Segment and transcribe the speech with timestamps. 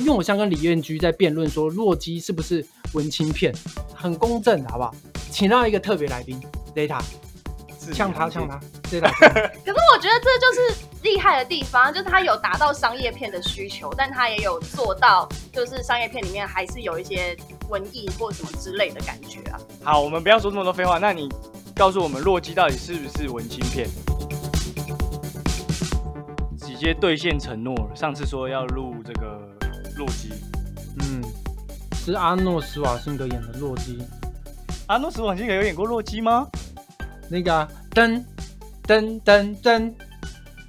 [0.00, 2.64] 因为我像跟李彦居在辩论说洛基是不是
[2.94, 3.54] 文青片，
[3.94, 4.94] 很公正的好不好？
[5.30, 6.40] 请到一个特别来宾
[6.74, 7.00] Zeta，
[7.92, 8.58] 呛他呛他
[8.88, 17.36] Zeta， 可是我觉得这就是厉害的地方，就是他有达到商业片的需求，但他也有做到，就是商业片里面还是有一些
[17.68, 19.60] 文艺或什么之类的感觉啊。
[19.84, 21.28] 好，我们不要说那么多废话，那你
[21.76, 23.86] 告诉我们洛基到底是不是文青片？
[26.58, 29.54] 直接兑现承诺，上次说要录这个
[30.00, 30.32] 洛基，
[30.98, 31.22] 嗯，
[31.92, 34.02] 是阿诺·施瓦辛格演的洛基，
[34.86, 36.48] 阿诺·施瓦辛格有演过洛基吗？
[37.28, 38.24] 那个啊噔
[38.84, 39.94] 噔噔噔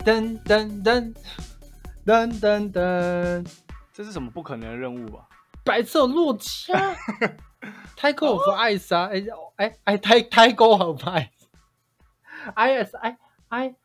[0.03, 1.13] 噔噔噔
[2.05, 3.47] 噔噔噔，
[3.93, 5.29] 这是什么不可能的任务吧？
[5.63, 6.93] 白色洛基啊
[7.97, 9.23] ，Tiger of Ice 啊，哎
[9.55, 13.17] 哎哎，Ti Tiger of Ice，I S I
[13.47, 13.75] I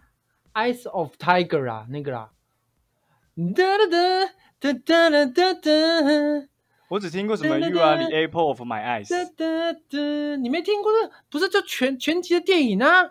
[0.55, 2.31] Ice of Tiger 啊，那个啦，
[3.55, 5.71] 哒哒哒哒哒哒哒哒。
[6.89, 13.11] 我只听过什么 You are the apple of my eyes，哒哒哒，你没听过这不是就全全集的电影啊？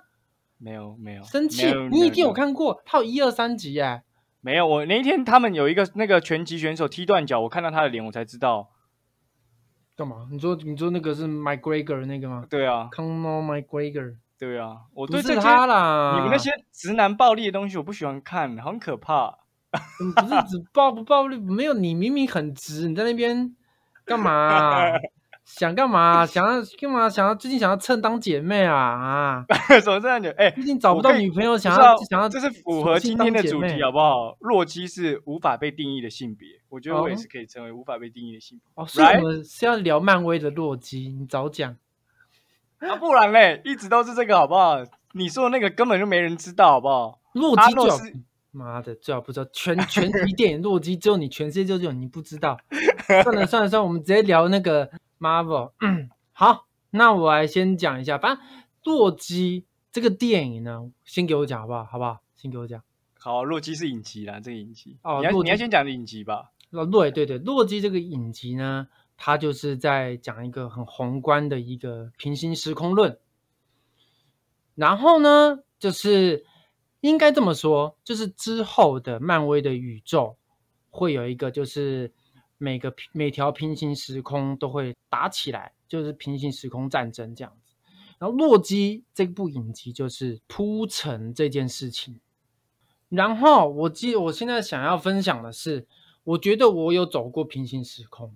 [0.58, 2.32] 没有没有，生气，你一定有。
[2.32, 4.04] 看过，它有一二三集哎。
[4.40, 8.70] 没有，我那一天他们有一个那个拳击选手踢断脚，我看到他的脸，我才知道。
[9.98, 10.28] 干嘛？
[10.32, 16.14] 你说你说那个是 McGregor 那个吗对啊，？Conor McGregor，对啊，我不对这些是他啦。
[16.16, 19.40] 你们那些直男暴力的东西我不喜欢看，很可怕。
[20.02, 23.56] 嗯不是只暴不暴力，没有你明明很直，你在那边
[24.06, 24.92] 干嘛啊、
[25.46, 26.26] 想干嘛？
[26.26, 27.08] 想要干嘛？
[27.10, 29.46] 想要最近想要蹭当姐妹啊啊！
[29.84, 30.30] 怎么这样子？
[30.38, 34.36] 哎、最近找不到女朋友，想要想要这是符合今天的主题，好不好？
[34.40, 38.66] 洛基是无法被定义的性别，我觉得我也哦是可以成为无法被定义的性别。
[38.74, 41.76] 哦，所以我们是要聊漫威的洛基，你早讲。
[42.80, 44.84] 啊，不然嘞，一直都是这个，好不好？
[45.14, 47.20] 你说的那个根本就没人知道，好不好？
[47.34, 48.14] 阿洛基最好诺斯，
[48.56, 52.58] 妈的，最好不知道全全集电影洛基只有你全世界就只有你不知道。
[53.24, 54.90] 算了算了算了，我们直接聊那个
[55.20, 55.72] Marvel。
[56.32, 58.46] 好，那我来先讲一下，反正
[58.84, 61.84] 洛基这个电影呢，先给我讲好不好？
[61.84, 62.22] 好不好？
[62.36, 62.82] 先给我讲。
[63.20, 64.98] 好，洛基是影集啦，这个影集。
[65.04, 66.52] 哦你要你要先讲影集吧。
[66.72, 68.88] 哦，对对对，洛基这个影集呢，
[69.18, 73.18] 它就是在讲一个很宏观的一个平行时空论。
[74.76, 76.46] 然后呢，就是
[77.06, 80.36] 应该这么说，就是之后的漫威的宇宙
[80.90, 82.12] 会有一个，就是
[82.58, 87.76] 每个每条平行时空都会打起来，就是平行时空战争这样子。
[88.18, 92.20] 然后洛基这部影集就是铺陈这件事情。
[93.10, 95.86] 然后我记，我现在想要分享的是，
[96.24, 98.36] 我觉得我有走过平行时空，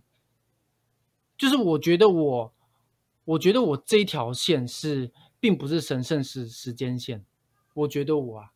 [1.35, 2.53] 就是我觉得我，
[3.25, 7.25] 我觉得我这一条线是，并不是神圣时时间线，
[7.73, 8.51] 我觉得我啊，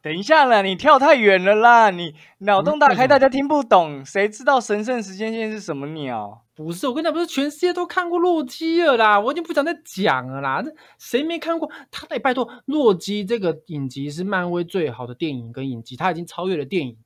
[0.00, 6.44] 等一下啦，你跳太远了啦，你脑洞大开，大家听不懂，谁知道神圣时间线是什么鸟？
[6.54, 10.60] 不是我跟你讲，不是全世界都看过洛基了啦，我已经不想再讲了啦。
[10.64, 11.70] 那谁没看过？
[11.90, 16.96] 他得拜托，洛基这个影集是漫威最好的电影跟影集，它已经超越了电影，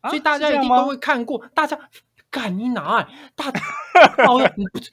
[0.00, 1.46] 啊所以大家一定都会看过。
[1.54, 1.78] 大家
[2.30, 3.08] 干你哪欸？
[3.34, 3.50] 大
[4.24, 4.90] 超越你不是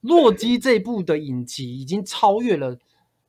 [0.00, 2.78] 洛基这部的影集已经超越了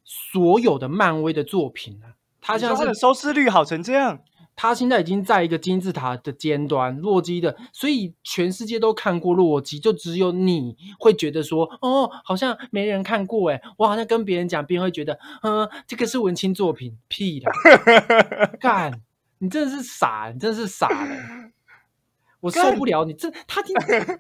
[0.04, 2.16] 所有的漫威的作品了。
[2.50, 4.20] 它你说像是它的收视率好成这样，
[4.56, 17.50] 他现在已经在一个金字塔的尖端，洛基的，所以全世界都看过洛基，就只有你会觉得说，哦，好像没人看过，哎，我好像跟别人讲，别人会觉得，嗯，这个是文青作品，屁的，
[18.60, 19.02] 干，
[19.38, 21.52] 你真的是傻，你真的是傻了，
[22.42, 23.76] 我受不了你这，他听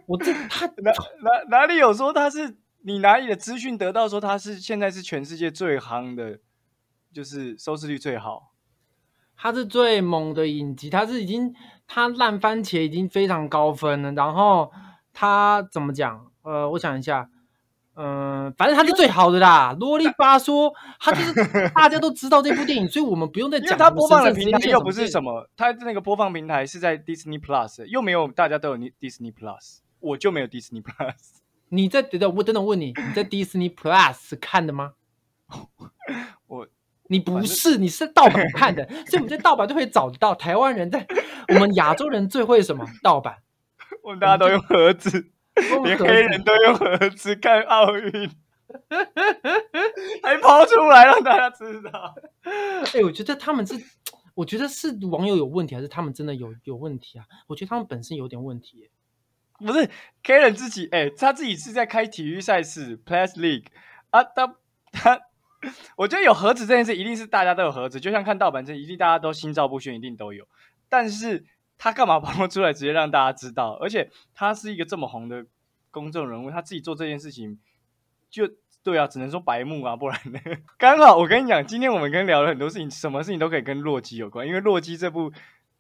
[0.05, 2.57] 我这他 哪哪哪里有说他是？
[2.81, 6.39] 你哪里的资讯得到说他是现在是全世界最夯的，
[7.13, 8.51] 就是收视率最好？
[9.35, 11.55] 它是最猛的影集，它是已经
[11.87, 14.71] 它烂番茄已经非常高分了，然后
[15.13, 16.27] 它怎么讲？
[16.41, 17.29] 呃，我想一下，
[17.95, 21.33] 嗯、反正它是最好的啦，啰里吧嗦，它就是
[21.75, 31.13] 大家都知道这部电影，所以我们不用再因为讲它播放的平台又不是什什么，它那个播放平台是在 Disney Plus，又没有大家都有 Disney Plus，我就没有 Disney Plus。
[31.69, 34.93] 你在等等，我等等问你，你在 Disney Plus 看的吗？
[36.47, 36.67] 我
[37.11, 40.35] 你不是，你是盗版看的，所以我们在盗版就会找得到。
[40.35, 41.05] 台湾人在
[41.47, 43.37] 我们亚洲人最会什么盗版，
[44.03, 45.31] 我们大家都用盒子，
[45.83, 48.29] 连黑人都用盒子看奥运，
[50.21, 52.13] 还抛出来让大家知道。
[52.43, 53.73] 哎、我觉得他们是，
[54.35, 57.25] 我觉得是网友有问题，还是他们真的有有问题啊？
[57.47, 58.91] 我觉得他们本身有点问题耶。
[59.57, 59.89] 不是
[60.23, 63.65] K 人自己，哎、他自己是在开体育赛事 Plus League
[64.11, 64.55] 啊，他
[64.91, 65.19] 他，
[65.97, 70.47] 我觉得有盒子这件事，一定是大家都有盒子，就像看盗版这，一定大家都心照不宣，一定都有。
[70.87, 71.45] 但是
[71.77, 73.73] 他干嘛抛出来直接让大家知道？
[73.81, 75.45] 而且他是一个这么红的
[75.91, 77.59] 公众人物，他自己做这件事情，
[78.29, 78.49] 就
[78.81, 80.39] 对啊，只能说白目啊，不然呢？
[80.79, 85.31] 刚好我跟你讲，今天我们跟聊了很多事情，什么事情都可以跟洛基有关，因为洛基这部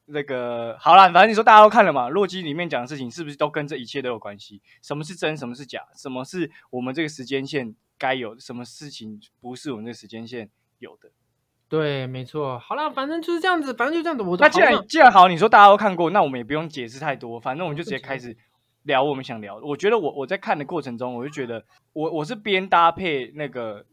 [0.05, 4.61] 那个好啦，反正你说大家都看了嘛，洛基里面讲的事情是不是都跟这一切都有关系？
[4.81, 5.87] 什么是真，什么是假？
[5.95, 8.41] 什么是我们这个时间线该有的？
[8.41, 10.49] 什么事情不是我们这个时间线
[10.79, 11.11] 有的？
[11.67, 12.57] 对，没错。
[12.57, 14.23] 好了，反正就是这样子，反正就这样子。
[14.23, 18.35] 我那既然既然好，你说大家都看过，那我们也不用解释太多，反正我们就直接开始
[18.83, 19.57] 聊我们想聊。
[19.57, 21.63] 我觉得我我在看的过程中，我就觉得
[21.93, 23.85] 我我是边搭配那个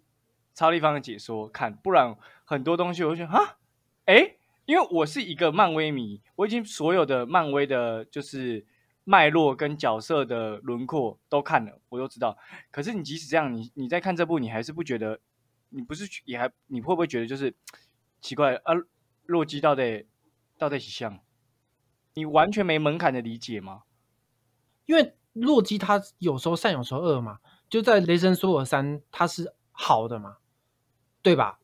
[0.55, 3.59] 超立方的解说看，不然很多东西我就觉得啊，
[4.07, 8.65] 哎，因为我是一个漫威迷，我已经所有的漫威的，就是
[9.09, 12.37] 脉络跟角色的轮廓都看了，我都知道。
[12.73, 15.21] 可是你即使这样，你你在看这部，你还是不觉得？
[15.69, 17.55] 你不是也还你会不会觉得就是
[18.21, 18.75] 奇怪啊？
[19.27, 20.07] 洛基到底
[20.59, 21.21] 到底是像
[22.15, 23.83] 你完全没门槛的理解吗？
[24.87, 27.39] 因为洛基他有时候善有时候恶嘛，
[27.69, 30.39] 就在雷神索尔三他是好的嘛，
[31.23, 31.59] 对吧？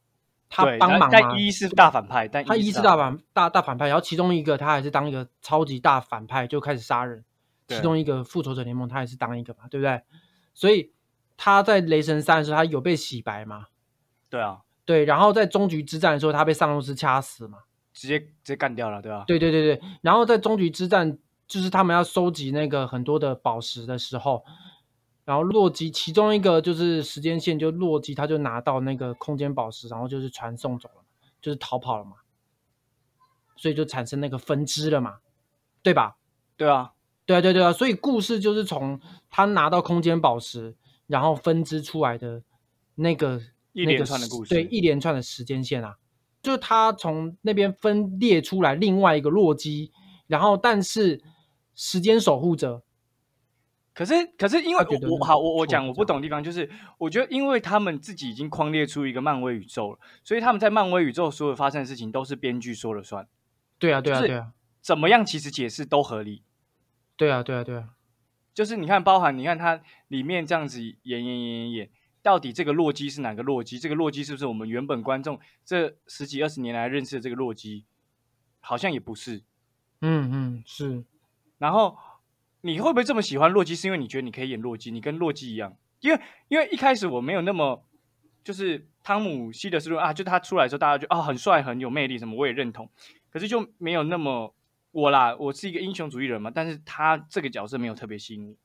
[0.48, 1.08] 他帮忙嘛。
[1.10, 7.24] 但一是大反派，但他一是大反大大反派，然后其中一个他还是当一个超级大反派就开始杀人。
[7.68, 10.02] 其中一个复仇者联盟他也是当一个嘛，对不对？
[10.54, 10.92] 所以
[11.36, 13.66] 他在雷神三的时候他有被洗白嘛？
[14.28, 17.58] 对啊，对，然后在终局之战的时候，他被上路斯掐死嘛，
[17.92, 19.24] 直接直接干掉了，对吧？
[19.26, 24.44] 对对对对，然后在终局之战，就是他们要收集那个很多的宝石的时候，
[25.24, 31.02] 然后洛基其中一个就是时间线，就洛基他就拿到那个空间宝石，然后就是传送走了，
[31.40, 32.16] 就是逃跑了嘛，
[33.56, 35.18] 所以就产生那个分支了嘛，
[35.82, 36.16] 对吧？
[36.56, 36.92] 对啊，
[37.26, 40.74] 对啊，对对啊，所以故事就是从他拿到空间宝石，
[41.06, 42.42] 然后分支出来的
[42.96, 43.40] 那个。
[43.74, 45.96] 一连串的故事，对一连串的时间线啊，
[46.42, 49.90] 就是他从那边分裂出来另外一个洛基，
[50.26, 51.22] 然后但是
[51.74, 52.82] 时间守护者，
[53.94, 63.26] 可是可是因为我我好我我讲我不懂的地方就是，我觉得因为他们自己已经框列出一个漫威宇宙了，所以他们在漫威宇宙所有发生的事情都是编剧说了算。
[63.78, 64.52] 对啊对啊对啊，
[64.82, 66.42] 怎么样其实解释都合理。
[67.22, 67.90] 对啊对啊对啊，
[68.52, 71.90] 就是你看包含你看它里面这样子演演演演演。
[72.20, 73.78] 到底这个洛基是哪个洛基？
[73.78, 77.84] 这个洛基是不是我们原本观众这十几二十年来认识的这个洛基？
[78.60, 79.42] 好像也不是。
[80.00, 81.04] 嗯嗯，是。
[81.58, 81.96] 然后
[82.60, 83.74] 你会不会这么喜欢洛基？
[83.74, 85.76] 是因为你觉得你可以演洛基，你跟洛基一样？
[86.00, 87.84] 因为因为一开始我没有那么
[88.44, 92.88] 就是汤姆希德斯顿啊，就他出来的时候，大家就啊很帅很有魅力什么，我也认同。
[93.30, 94.54] 可是就没有那么
[94.92, 98.56] 我啦，我是一个英雄主义人嘛，但是他这个角色没有特别吸引你。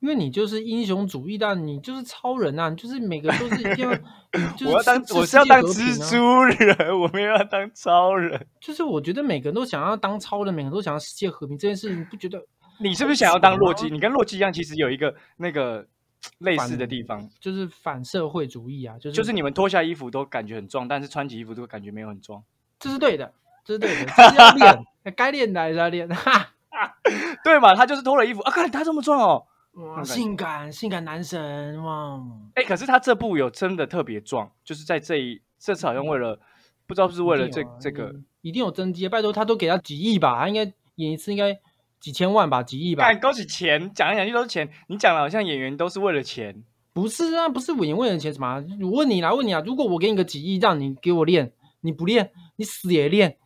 [0.00, 2.68] 因为你就是英雄主义，但你就是超人啊！
[2.68, 3.90] 你就是每个都是要，
[4.70, 8.46] 我要当我是要当蜘蛛人，我没有要当超人。
[8.60, 12.40] 就是我觉得每个人都想要当超人，每个人都想要世界和平这件事情，不觉得？
[12.80, 13.90] 你是不是想要当洛基？
[13.90, 15.84] 你跟洛基一样，其实有一个那个
[16.38, 18.96] 类似的地方，就是反社会主义啊！
[18.98, 22.40] 就是就是你们脱下衣服都感觉很壮，但是穿起衣服都感觉没有很壮。
[22.78, 23.34] 这是对的，
[23.68, 24.84] 这是对的，要练，
[25.14, 26.54] 该练的还是要练，哈，
[27.44, 27.74] 对嘛？
[27.74, 29.44] 他就是脱了衣服啊，看他这么壮哦。
[29.72, 32.18] 哇，性感性感男神哇！
[32.54, 36.40] 哎，可是他这部有真的特别壮，就是在这一这次好像为了
[36.86, 39.06] 不知道是为了这这个，一定有增肌。
[39.08, 40.62] 拜托，他都给他几亿吧，他应该
[40.96, 41.60] 演一次应该
[42.00, 43.04] 几千万吧，几亿吧。
[43.04, 44.68] 干，勾起钱，讲来讲去都是钱。
[44.88, 48.64] 你讲的好像演员都是为了钱，不是啊，不是演员为了钱什么？
[48.82, 53.36] 我问你啦，问你啊，如果我给你个几亿，让你给我练，你不练，你死也练，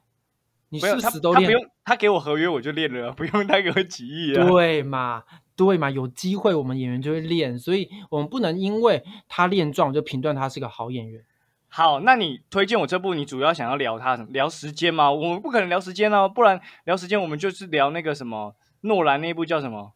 [0.73, 1.43] 你是死都练。
[1.43, 4.47] 他不用，他给我合约我就练了，不用他给我几亿啊。
[4.47, 5.23] 对嘛？
[5.55, 11.23] 对嘛，有机会我们演员就会练，所以我们不能因为他练壮就评断他是个好演员。
[11.69, 14.29] 好，那你推荐我这部，你主要想要聊他什么？
[14.33, 15.12] 聊时间吗？
[15.12, 19.93] 我们不可能聊时间哦，不然聊时间我们就是聊那个什么诺兰那部叫什么？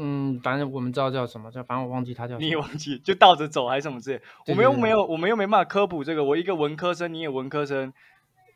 [0.00, 2.38] 嗯，反正我们知道叫什么，叫反正我忘记他叫。
[2.38, 4.22] 你也忘记就倒着走还是什么之类？
[4.46, 6.22] 我们又没有，我们又没办法科普这个。
[6.22, 7.92] 我一个文科生，你也文科生，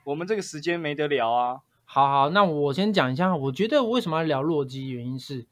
[0.04, 1.60] 我们这个时间没得聊啊。
[1.84, 5.46] 好好，那我先讲一下，我觉得为什么要聊洛基，原因是。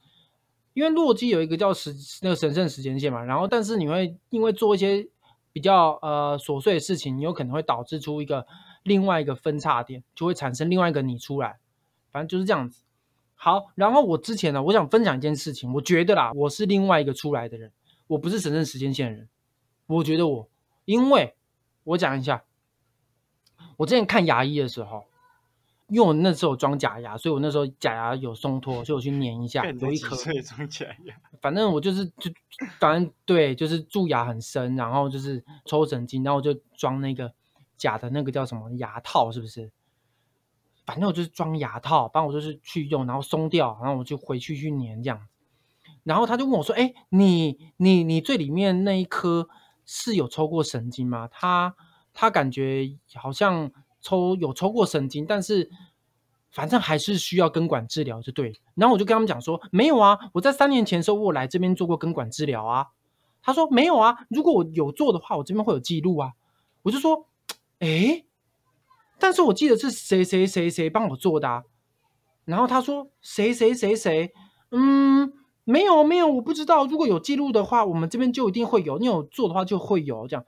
[0.73, 1.93] 因为洛基有一个叫时
[2.23, 5.09] 那个神圣时间线嘛，然后但是你会因为做一些
[5.53, 8.47] 比较呃琐碎的事情，你有可能会导致出一个
[8.85, 11.59] 另外一个分叉点，就会产生另外一个你出来，
[12.13, 12.85] 反正就是这样子。
[13.35, 17.73] 好，然后我之前呢，我想分享一件事情，我觉得啦，我是另外一个出来的人，
[18.07, 19.29] 我不是神圣时间线的人，
[19.87, 20.49] 我觉得我，
[20.85, 21.35] 因为
[21.83, 22.45] 我讲一下，
[23.81, 25.05] 我之前看牙医的时候。
[25.93, 30.15] 因为我那时候装假牙，所以我那时候假牙有松脱，所以我去粘一下，有一颗。
[30.41, 31.17] 装假牙？
[31.41, 32.31] 反正我就是就，
[32.79, 37.35] 反正对，就是蛀牙很深，然后就是抽神经，然后就装那个
[37.77, 39.73] 假的那个叫什么牙套，是不是？
[40.87, 45.29] 反反正我就是装牙套，帮我就是去用，然后松掉，然后我就回去去粘这样。
[46.03, 49.49] 然后他就问我说：“哎，你你你最里面那一颗
[49.87, 51.77] 是有抽过神经吗？”他
[52.13, 55.71] 他感觉好像抽有抽过神经，但是
[56.51, 58.61] 反正还是需要根管治疗，就对。
[58.75, 62.89] 然后我就跟他们讲说：“没有啊，我在三年前时候我来这边做过根管治疗啊。”
[63.43, 66.33] 他说：“没有啊，如果我有做的话，我这边会有记录啊。”
[66.83, 67.27] 我就说
[67.81, 68.25] ：“哎。”
[69.23, 71.63] 但是我记得是谁谁谁谁帮我做的，啊。
[72.47, 74.33] 然后他说谁谁谁谁，
[74.71, 75.33] 嗯，
[75.65, 76.87] 没有没有，我不知道。
[76.87, 78.99] 如果有记录的话，我们这边就一定会有。
[78.99, 80.45] 你有做的话就会有这样。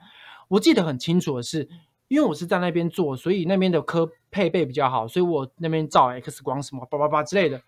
[0.52, 1.66] 我记得很清楚的是，
[2.09, 7.62] 因为我是在那边做，所以那边的科配备比较好，所以我那边照 X 光什么叭叭叭之类的，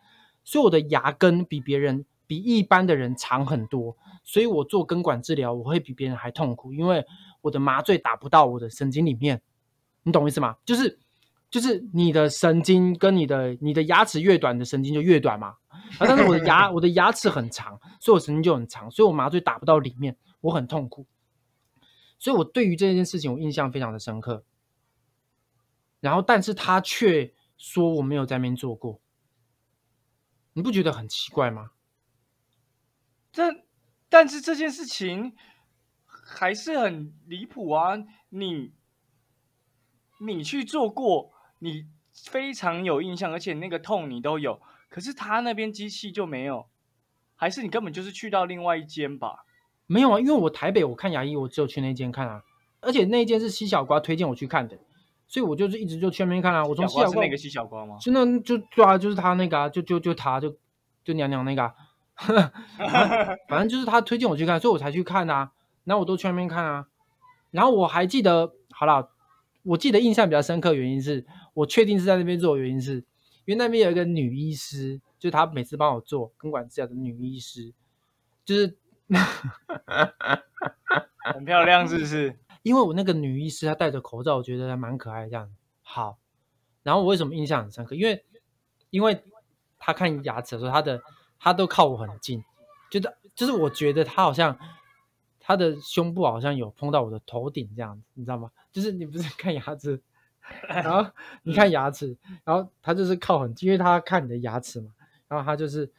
[0.45, 7.03] 所以我的牙根比别人比一般的人长很多，所以我做根管治疗我会比别人还痛苦，因为
[7.41, 9.41] 我的麻醉打不到我的神经里面。
[10.03, 10.57] 你懂我意思吗？
[10.67, 10.99] 就是，
[11.49, 15.55] 就是你的神经跟你的你的牙齿越短的神经就越短嘛。
[15.99, 21.07] 啊，但是我的牙我的牙齿很长，所以我神经就很长，所以我麻醉打不到里面，我很痛苦。
[22.25, 24.47] 所以我对于这件事情我印象非常的深刻。
[26.01, 29.03] 然后，但是他却说我没有在那边做过，
[30.55, 31.73] 你不觉得很奇怪吗？
[33.31, 33.67] 这，
[34.09, 35.37] 但是这件事情
[36.07, 37.93] 还是很离谱啊！
[38.31, 38.73] 你。
[40.21, 41.91] 你去做过，你
[42.33, 46.71] 非常有印象，而且那个痛你都有，可是他那边机器就没有，
[47.35, 49.45] 还是你根本就是去到另外一间吧？
[49.87, 52.43] 没有啊，因为我台北我看牙医，我只有去那间看啊，
[52.81, 54.79] 而且那间是西小瓜推荐我去看的，
[55.27, 56.65] 所以我就是一直就去那边看啊。
[56.65, 57.97] 我从西小瓜是那个西小瓜吗？
[58.01, 60.57] 就那就抓啊，就是他那个啊，就就就他就
[61.05, 61.73] 就娘娘那个，
[63.49, 65.53] 反正就是他推荐我去看，所以我才去看啊。
[65.85, 66.87] 然后我都去那边看啊，
[67.51, 69.11] 然后我还记得，好了。
[69.67, 71.25] 我记得印象比较深刻，原因是
[71.55, 72.97] 我确定是在那边做，原因是
[73.47, 77.73] 因为那边有一个女医师，就是她每次帮我做根管治疗的女医师，
[78.45, 78.77] 就是
[81.35, 82.39] 很漂亮，是不是？
[82.63, 85.51] 因为我那个女医师她戴着口罩，我觉得还蛮可爱这样。
[85.83, 86.19] 好，
[86.83, 87.95] 然后我为什么印象很深刻？
[87.95, 88.25] 因为
[88.91, 89.23] 因为
[89.79, 91.03] 她看牙齿的时候，她的
[91.39, 92.43] 她都靠我很近，
[92.91, 94.59] 觉得就是我觉得她好像。
[95.47, 98.51] 她的胸部好像有碰到我的头顶这样子，你知道吗？
[98.73, 100.01] 就是你不是看牙齿，
[100.67, 101.07] 然后
[101.43, 104.93] 你看牙齿，然后她就是靠很近，因为她看你的牙齿嘛，
[105.29, 105.93] 然后她就是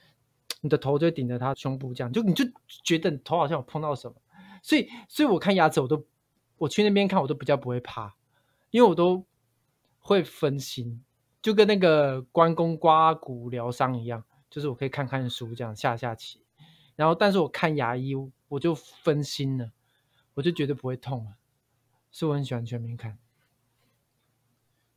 [0.65, 4.15] 你的头就顶着他胸部这样，就你就觉得你头好像有碰到什么，
[4.63, 6.05] 所以所以我看牙齿我都
[6.57, 8.15] 我去那边看我都比较不会怕，
[8.72, 9.24] 因为我都
[10.00, 11.03] 会分心，
[11.41, 16.41] 就跟那个关公刮骨疗伤一样，就是我可以看看书这样下下棋，
[16.95, 18.13] 然后但是我看牙医。
[18.48, 19.72] 我就分心了，
[20.36, 21.31] 我就绝对不会痛了，
[22.12, 23.17] 所以我很喜欢全面看。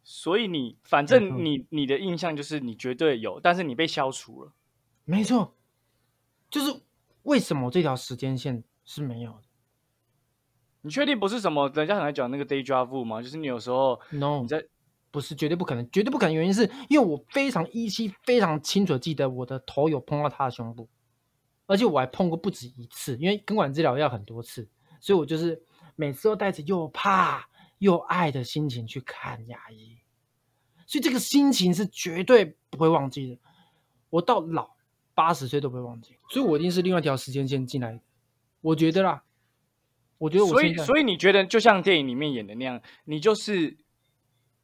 [0.05, 4.53] 所以你反正你你的印象就是你绝对有，但是你被消除了。
[5.07, 5.57] 没错，
[6.51, 6.83] 就是
[7.23, 9.43] 为什么这条时间线是没有的？
[10.83, 13.21] 你确定不是什么人家很爱讲那个 day drive 吗？
[13.21, 14.65] 就是你有时候 no 你在
[15.11, 16.35] 不是绝对不可能，绝对不可能。
[16.35, 20.89] 原因是因为我非常依稀、非常清楚的记得我的头有碰到他的胸部。
[21.67, 24.67] 而且我还碰过不止一次，因为根管治疗要很多次，
[25.01, 25.63] 所以我就是
[25.97, 29.99] 每次都带着又怕又爱的心情去看牙医，
[30.87, 33.39] 所以这个心情是绝对不会忘记的。
[34.09, 34.71] 我到老
[35.19, 37.99] 八十岁都不会忘记，所以我一定是另外一条时间线进来的。
[38.61, 39.25] 我觉得啦，
[40.19, 43.77] 我觉得我所以所以你觉得就像电影里面演的那样，你就是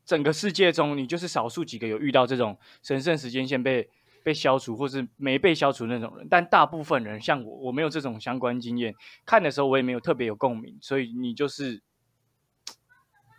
[0.04, 3.90] 整个世界中你就是少数几个有遇到这种神圣时间线被。
[4.24, 8.94] 被消除或是没被消除那种人，但大部分人像我，我没有这种相关经验，
[9.26, 11.82] 看的时候我也没有特别有共鸣，所以你就是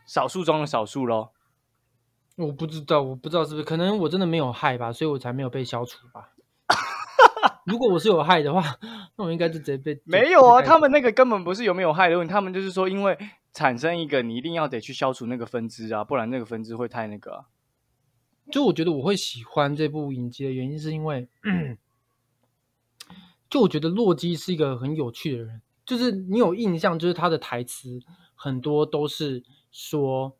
[0.05, 1.31] 少数中的少数喽。
[2.35, 6.34] 我不知道，我不知道是不是，可能我真的没有害吧，所以我才没有被消除吧。
[7.65, 8.63] 如果我是有害的话，
[9.17, 10.61] 那我应该就直接被 没有啊。
[10.61, 13.17] 他们那个根本不是有没有害的问题，他们就是说，因为
[13.53, 17.45] 产生一个，你一定要得去消除那个分支啊，不然那个分支会太那个。
[18.51, 21.27] 就我觉得我会喜欢这部影集的原因，是因为，
[23.49, 25.61] 就我觉得洛基是一个很有趣的人。
[25.83, 27.99] 就是你有印象，就是他的台词
[28.35, 30.35] 很多都是说，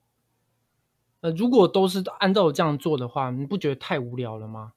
[1.22, 4.74] 呃，如果都是按照这样做的话，你不觉得太无聊了吗？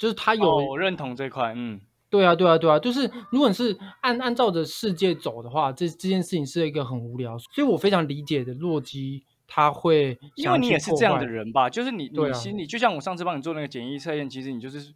[0.00, 1.78] 就是他有我认同这块，嗯，
[2.08, 9.22] 对啊，对啊，对啊，就是如果你是按按照着世界走的话，这这件事情是一个很无聊，所以我非常理解的洛基。
[9.52, 11.68] 他会，因为你也是这样的人吧？
[11.68, 14.94] 就是你，你心里就像我上次帮你做那个简易测验，其实你就是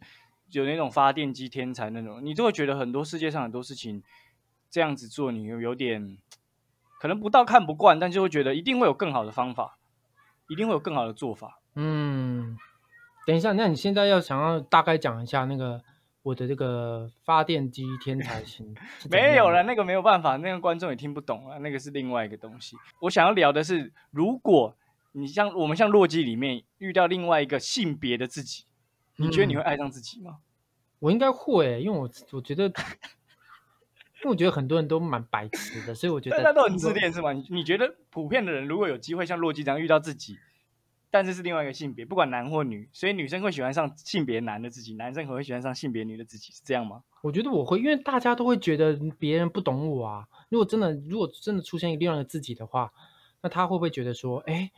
[0.51, 4.01] 有那种发电机天才那种，你就会觉得很多世界上很多事情
[4.71, 6.17] 这样子做，你有有点
[7.01, 9.77] 可能不到看不惯，但就会觉得一定会有更好的方法，
[10.47, 11.59] 一定会有更好的做法。
[11.75, 12.57] 嗯，
[13.25, 15.81] 等一下，那你现在要想要大概讲一下那个
[16.21, 18.75] 我的这个发电机天才型
[19.09, 22.75] 没有了，那个没有办法，那个观众也听不懂了，那个是另外一个东西。
[23.01, 24.75] 我想要聊的是，如果
[25.13, 28.65] 你像我们像洛基里面遇到另外一个性别的自己，
[29.17, 30.37] 你觉得你会嗯爱上自己吗？
[30.99, 32.71] 我应该会欸，因为我我觉得，因
[34.23, 37.31] 为我觉得很多人都蛮白痴的，所以我觉得大家都很自恋是吗？
[37.33, 40.37] 你你觉得普遍的人如果有机会像洛基这样遇到自己，
[41.15, 47.03] 但是是另外一个性别，不管男或女，所以女生会喜欢上性别男的自己，男生可能会喜欢上性别女的自己，是这样吗？
[47.21, 50.27] 我觉得我会，因为大家都会觉得别人不懂我啊。
[50.49, 52.91] 如果真的，如果真的出现另外一个自己的话，
[53.41, 54.69] 那他会不会觉得说，哎，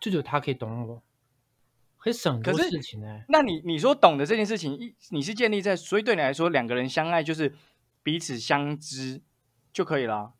[0.00, 1.02] 就只有他可以懂我，
[1.98, 7.54] 可以省很多事情呢、那你你说懂的这件事情，一你是建立在，所以对你来说，两个人相爱就是
[8.02, 9.20] 彼此相知
[9.70, 10.32] 就可以啦。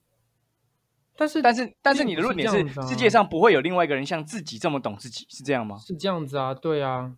[1.18, 2.58] 但是但是但是你的论点是
[2.88, 5.76] 世界上不会有另外一个人像自己这么懂自己，是这样吗？
[5.78, 7.16] 是这样子啊，对啊，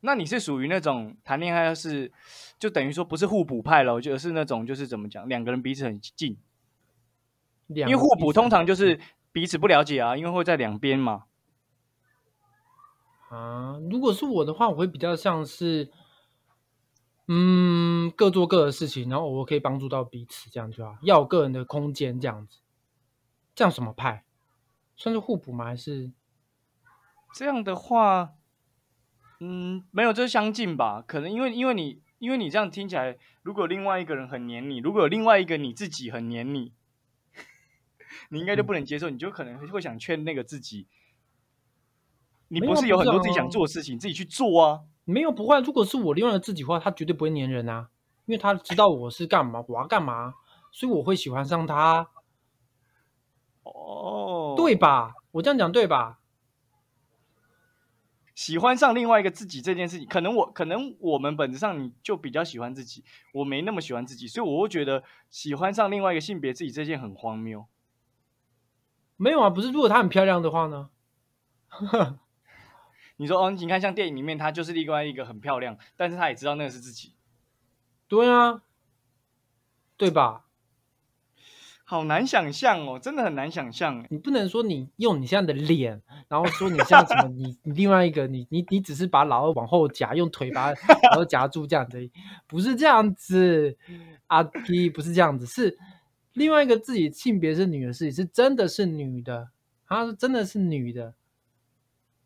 [0.00, 2.10] 那你是属于那种谈恋爱是
[2.58, 6.38] 就等于说不是互补派了，就是那种就是怎么讲，两个人彼此很近，
[7.66, 8.98] 因因为互补通常就是
[9.32, 11.24] 彼此不了解啊，因为会在两边嘛。
[13.28, 15.90] 啊，如果是我的话，我会比较像是，
[17.26, 22.60] 嗯，各做各的事情，然后我可以帮助到彼此，这样就好，要有个人的空间，这样子，
[23.58, 24.22] 这样什么派？
[24.94, 25.64] 算是互补吗？
[25.64, 26.12] 还是
[27.34, 28.34] 这样的话，
[29.40, 31.02] 嗯，没有，就是相近吧？
[31.04, 36.72] 可能因为因为你因为你这样听起来，如果有另外一个人很黏你，如果有另外一个你自己很黏你，
[38.30, 40.86] 你应该就不能接受，你就可能会想劝那个自己，
[42.46, 44.82] 你不是有很多自己想啊做的事情，自己去做啊。
[45.04, 45.60] 没有不会？
[45.62, 47.88] 如果是我另外的自己的话，他绝对不会黏人啊，
[48.26, 50.34] 因为他知道我是干嘛，我要干嘛，
[50.70, 52.08] 所以我会喜欢上他，
[53.74, 55.14] 哦，对吧？
[55.32, 56.18] 我这样讲对吧？
[58.34, 67.66] 喜欢上另外一个自己这件事情，可能我可能我们本质上你就比较喜欢自己，我没那么喜欢自己，所以我会觉得喜欢上另外一个性别自己这件很荒谬。
[69.16, 70.90] 没有啊，不是，如果她很漂亮的话呢？
[73.20, 77.14] 你说哦，你看像电影里面，她就是另外一个很漂亮，但是她也知道那个是自己，
[78.06, 78.62] 对啊，
[79.96, 80.44] 对吧？
[81.90, 84.04] 好难想象哦，真的很难想象。
[84.10, 90.70] 你不能说你用你现在的脸，然后说你像什么 你你另外一个你你你只是把老二往后夹，用腿把
[91.14, 92.10] 老二夹住这样子，
[92.46, 93.74] 不是这样子，
[94.26, 95.78] 阿 P 不是这样子，是
[96.34, 99.48] 另外一个自己性别是女的自己是真的是女的，
[99.86, 101.14] 她是真的是女的，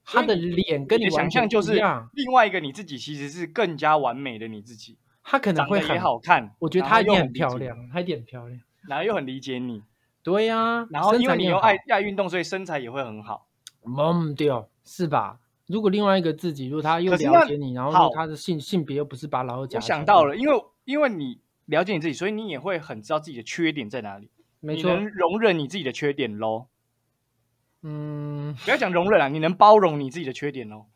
[0.05, 1.75] 她的脸跟你的想象就是
[2.15, 9.83] 另外一个你自己其实是更加完美的你自己，她可能会很好看，我觉得她一定很漂亮，她一定很漂亮，然后又很理解你，
[10.23, 13.49] 对呀、然后因为你又爱爱运动，所以身材也会很好。
[13.85, 15.41] 嗯，对哦，是吧？
[15.67, 26.67] 如果另外一个自己，如果他又了解你，然后他的性性别又不是把老二夹我想到了，因为因为你了解你自己，所以你也会很知道自己的缺点在哪里，没错，你能容忍你自己的缺点喽。
[27.85, 30.87] 嗯不要讲容忍啊，你能包容你自己的缺点喽。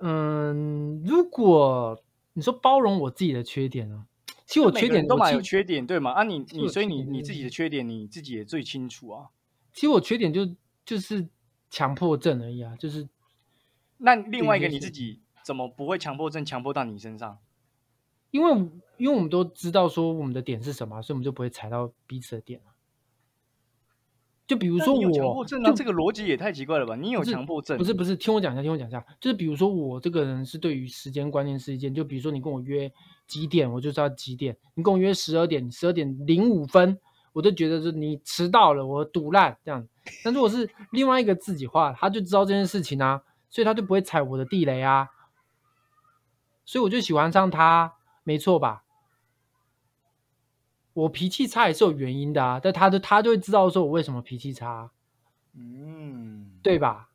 [0.00, 2.00] 嗯，如果
[2.34, 4.06] 你说包容我自己的缺点呢，
[4.48, 6.10] 其实我缺点都蛮有缺点，对吗？
[6.12, 9.28] 啊你，你我所以你你自己的缺点你自己也最清楚啊。
[9.74, 10.56] 其实我缺点就
[10.86, 11.28] 就是
[11.68, 13.06] 强迫症而已啊，就是
[13.98, 17.38] 那另外一个你自己怎么不会强迫症强迫到你身上？
[18.30, 18.52] 因为
[18.96, 22.72] 因为我们都知道说我们的点是什么啊，所以我们就不会踩到彼此的点啊。
[24.48, 26.96] 就比如说我，症啊，就这个逻辑也太奇怪了吧？
[26.96, 27.76] 你有强迫症？
[27.76, 32.90] 不是不是，听我讲一下，听我讲一下，就是比如说我这个人是对于时间观念是一件，就比如说你跟我约
[33.26, 36.98] 几点，我就知道几点；你跟我约十二点，十二点零五分，
[37.34, 39.86] 我就觉得是你迟到了，我赌烂这样。
[40.24, 45.10] 但如果是另外一个自己话，他就知道这件事情啊，所以他就不会踩我的地雷啊，
[46.64, 47.92] 所以我就喜欢上他，
[48.24, 48.84] 没错吧？
[50.98, 54.90] 我脾气差也是有原因的啊，但他就他就会知道说我为什么脾气差啊，
[55.54, 57.10] 嗯，对吧？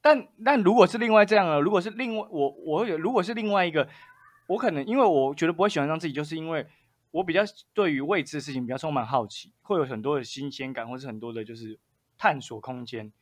[0.00, 1.60] 但但如果是另外这样呢？
[1.60, 3.88] 如果是另外我我有如果是另外一个，
[4.46, 6.66] 我可能因为我觉得不会喜欢上自己，就是因为
[7.10, 7.42] 我比较
[7.74, 11.80] 对于未知的事情比较充满好奇，会有很多的新鲜感，或是很多的就是
[12.16, 13.12] 探索空间。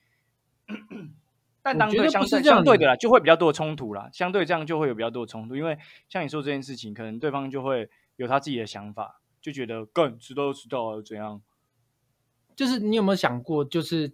[1.63, 4.11] 但当对相相对的啦，就会比较多的冲突啦。
[4.13, 5.79] 相对这样就会有比较多的冲突，因为
[6.11, 11.41] 像你说这件事情，可能对方就会有他自己的想法，就觉得更知道就知道啊怎样。
[12.55, 14.13] 就是你有没有想过，就是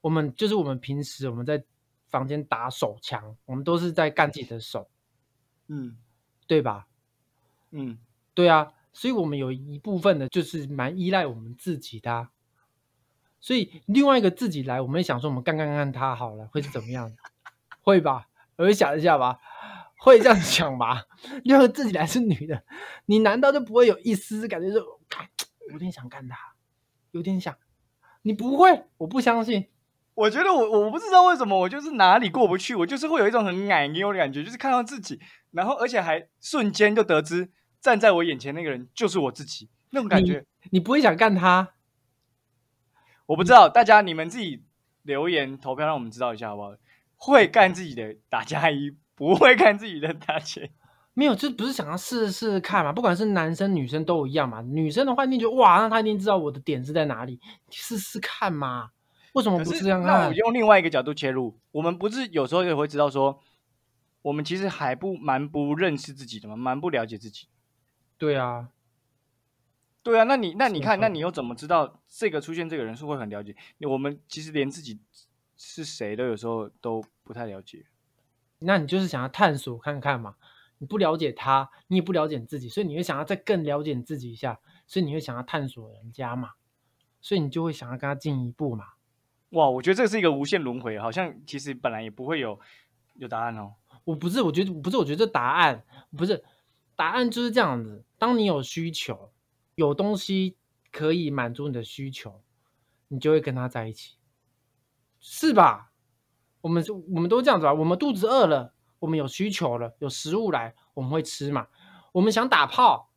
[0.00, 1.64] 我们就是我们平时我们在
[2.08, 4.88] 房间打手枪，我们都是在干自己的手，
[5.68, 5.96] 嗯
[6.46, 6.86] 对吧？
[7.70, 7.98] 嗯，
[8.34, 12.30] 对啊，所以我们有一部分的就是蛮依赖我们自己的啊、
[13.40, 17.16] 所以另外一个自己来，我们也想说，我们干干干他好了，会是怎么样？
[17.82, 18.28] 会吧？
[18.56, 19.38] 我会想一下吧，
[20.06, 21.04] 会这样想吧？
[21.42, 22.62] 另外一个自己来是女的，
[23.06, 24.80] 你难道就不会有一丝丝感觉说，
[25.72, 26.36] 有点想干他，
[27.10, 27.52] 有点想？
[28.22, 29.66] 你不会，我不相信。
[30.14, 40.46] 我觉得我我不知道为什么，我就是哪里过不去，我就是会有一种很矮妞的感觉，就是看到自己，然后而且还瞬间就得知站在我眼前那个人就是我自己，那种感觉。
[40.70, 41.72] 你不会想干他？
[43.26, 44.64] 我不知道，大家你们自己
[45.02, 46.76] 留言投票，让我们知道一下好不好？
[47.16, 50.70] 会干自己的打加一，不会看自己的打减。
[51.14, 52.92] 没有，就不是想要试试看嘛？
[52.92, 54.60] 不管是男生女生都一样嘛。
[54.60, 58.90] 女生的话，你就哇，那他一定知道我的点是在哪里，试试看嘛。
[59.32, 60.02] 为什么不是这样？
[60.02, 63.40] 那我用另外一个角度切入，我们不是有时候也会知道说，
[64.20, 66.54] 我们其实还不蛮不认识自己的嘛？
[66.54, 67.48] 蛮不了解自己。
[68.18, 68.68] 对啊，
[70.02, 70.24] 对啊。
[70.24, 73.56] 那你那你看，那你又怎么知道这个出现这个人数会很了解？
[73.88, 75.00] 我们其实连自己
[75.56, 77.86] 是谁都有时候都不太了解。
[78.58, 80.36] 那你就是想要探索看看嘛？
[80.78, 86.52] 你不了解他，你也不了解自己，所以你会想要再更了解自己一下，所以你会想要探索人家嘛？
[87.20, 88.84] 所以你就会想要跟他进一步嘛？
[89.50, 92.60] 哇，我觉得这是一个无限轮回，好像其实本来也不会有
[93.14, 93.74] 有答案哦。
[94.04, 95.84] 我不是，我觉得不是，我觉得这答案
[96.16, 96.44] 不是
[96.94, 98.04] 答案就是这样子。
[98.18, 99.32] 当你有需求，
[99.76, 100.56] 有东西
[100.92, 102.42] 可以满足你的需求，
[103.08, 104.16] 你就会跟他在一起，
[105.20, 105.92] 是吧？
[106.66, 107.72] 我们我们都这样子吧。
[107.72, 111.68] 我们肚子饿了，我们有需求了，有食物来，我们会吃嘛。
[112.10, 113.12] 我们想打炮，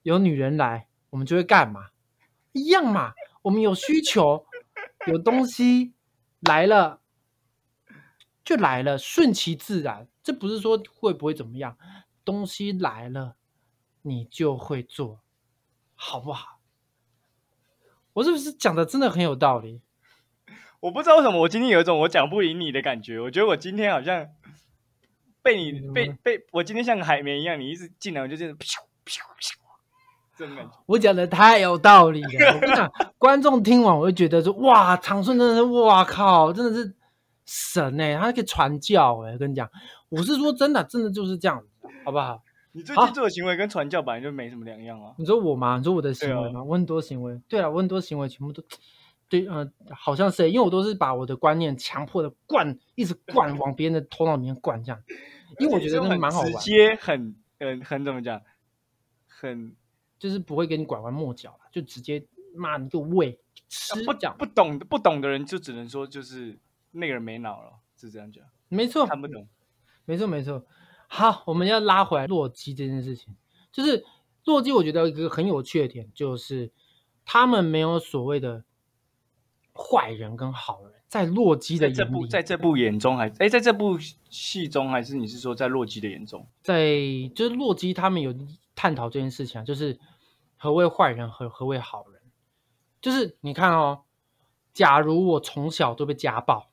[0.00, 1.90] 有女人来，我们就会干嘛？
[2.52, 3.12] 一样嘛。
[3.42, 4.46] 我们有需求。
[5.06, 5.92] 有东西
[6.40, 7.02] 来了
[8.42, 10.08] 就来了，顺其自然。
[10.22, 11.76] 这不是说会不会怎么样，
[12.24, 13.36] 东西来了
[14.00, 15.20] 你就会做，
[15.94, 16.58] 好不好？
[18.14, 19.82] 我是不是讲的真的很有道理？
[20.84, 23.18] 我不知道为什么我今天有一种我讲不赢你的感觉。
[23.18, 24.28] 我觉得我今天好像
[25.42, 30.70] 被你被被我今天像个海绵一样，你一直进来我就这样飘飘飘。
[30.84, 36.94] 我讲的太有道理了， 我跟你讲，观众听完我就觉得说，哇，长顺真的是，哇靠，真的是
[37.46, 39.66] 神哎，他可以传教哎，跟你讲，
[40.10, 42.42] 我是说真的，真的就是这样子，好不好？
[42.72, 45.14] 你最近做的行为跟传教本来就没什么两样啊。
[45.16, 45.78] 你说我吗？
[45.78, 46.62] 你说我的行为吗？
[46.62, 48.62] 我很多行为，对啊，我很多行为全部都
[49.40, 55.02] 对，嗯，好像是，因为我都是把我的观念强迫的灌，一直灌往别人的头脑里面灌，这样，
[55.58, 58.40] 因为我觉得那蛮好玩，直接很，很，很怎么讲，
[59.26, 59.74] 很。
[60.16, 66.58] 就是不会给你拐弯抹角了，就直接骂你个喂吃不讲不懂不懂的人就只能说就是
[66.92, 68.42] 那个人没脑了，是这样讲。
[68.68, 69.46] 没错，看不懂。
[70.06, 70.64] 没错没错。
[71.08, 73.36] 好，我们要拉回来洛基这件事情，
[73.70, 74.02] 就是
[74.44, 76.72] 洛基，我觉得一个很有趣的点就是
[77.26, 78.64] 他们没有所谓的
[79.74, 83.98] 坏人跟好人，在洛基的眼里，在这部眼中还哎，在这部
[84.30, 86.96] 戏中还是你是说在洛基的眼中，在
[87.34, 88.34] 就是洛基他们有
[88.74, 89.98] 探讨这件事情啊，就是。
[90.56, 92.22] 何谓坏人和何谓好人？
[93.02, 94.04] 就是你看哦，
[94.72, 96.70] 假如我从小都被家暴，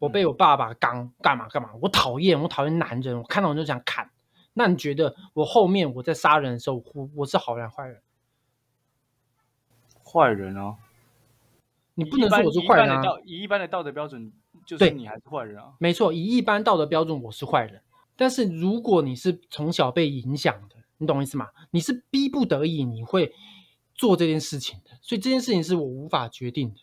[0.00, 4.10] 我被我爸爸刚干嘛干嘛，我讨厌我讨厌男人，我看到我就想砍。
[4.54, 8.02] 那你觉得我后面我在杀人的时候，我我是好人坏人？
[10.02, 10.74] 坏人啊！
[11.98, 13.02] 你不能说我是坏人啊！
[13.24, 14.32] 以一般的道德标准，
[14.64, 15.72] 就是你还是坏人啊？
[15.80, 17.82] 没错，以一般道德标准，我是坏人。
[18.14, 21.48] 但是如果你是从小被影响的，你懂我意思吗？
[21.72, 23.32] 你是逼不得已你会
[23.96, 26.76] 做这件事情的，所以这件事情是我无法决定的，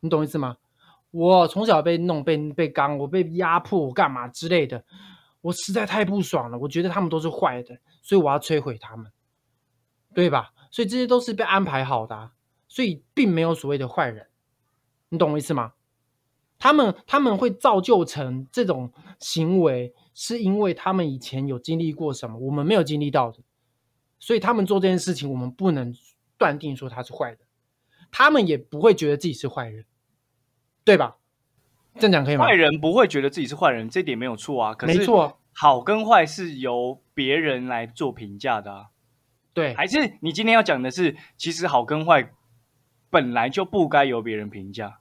[0.00, 0.58] 你懂意思吗？
[1.10, 4.84] 我从小被弄、被被刚，我被压迫，我干嘛之类的，
[5.40, 6.58] 我实在太不爽了。
[6.58, 9.10] 我觉得他们都是坏的，所以我要摧毁他们，
[10.14, 10.52] 对吧？
[10.70, 12.32] 所以这些都是被安排好的，
[12.68, 14.26] 所以并没有所谓的坏人，
[15.12, 15.74] 你懂我意思吗？
[16.58, 19.94] 他们他们会造就成这种行为。
[20.14, 23.38] 是因为他们以前有经历过什么，我们没有经历到的，
[24.18, 25.90] 所以他们做这件事情，我们不能
[26.36, 27.38] 断定说他是坏的，
[28.10, 29.86] 他们也不会觉得自己是坏人，
[30.84, 31.16] 对吧？
[31.94, 32.44] 这样讲可以吗？
[32.44, 34.76] 坏人不会觉得自己是坏人，这点没有错啊。
[34.82, 38.86] 没错，好跟坏是由别人来做评价的啊。
[39.54, 42.34] 对，还是你今天要讲的是，其实好跟坏
[43.08, 45.00] 本来就不该由别人评价。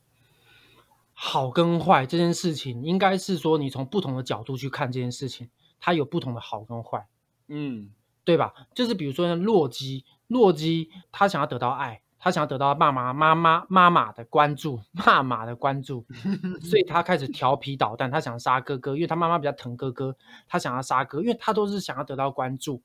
[1.24, 7.08] 好跟坏这件事情，应该是说你从不同的角度去看这件事情，它有不同的好跟坏，
[7.48, 7.92] 嗯，
[8.24, 8.52] 对吧？
[8.74, 16.08] 就是比如说洛基，洛基他想要得到爱，他想要得到爸妈妈妈妈妈的关注，妈妈的关注，
[16.60, 22.82] 所以他开始调皮捣蛋，他想杀哥哥，因为他妈妈比较疼哥哥，他想要杀哥，因为他都是想要得到关注，